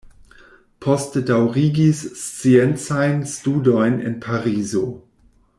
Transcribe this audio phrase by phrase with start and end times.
[0.85, 4.87] Poste daŭrigis sciencajn studojn en Parizo.